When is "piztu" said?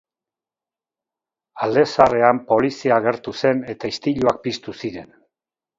4.49-4.81